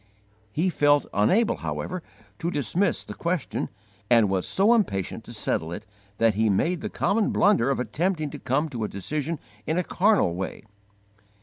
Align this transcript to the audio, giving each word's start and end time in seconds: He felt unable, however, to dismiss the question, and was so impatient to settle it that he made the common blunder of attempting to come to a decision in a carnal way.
He 0.51 0.71
felt 0.71 1.05
unable, 1.13 1.57
however, 1.57 2.01
to 2.39 2.49
dismiss 2.49 3.05
the 3.05 3.13
question, 3.13 3.69
and 4.09 4.31
was 4.31 4.47
so 4.47 4.73
impatient 4.73 5.23
to 5.25 5.31
settle 5.31 5.71
it 5.71 5.85
that 6.17 6.33
he 6.33 6.49
made 6.49 6.81
the 6.81 6.89
common 6.89 7.29
blunder 7.29 7.69
of 7.69 7.79
attempting 7.79 8.31
to 8.31 8.39
come 8.39 8.67
to 8.69 8.83
a 8.83 8.87
decision 8.87 9.37
in 9.67 9.77
a 9.77 9.83
carnal 9.83 10.33
way. 10.33 10.63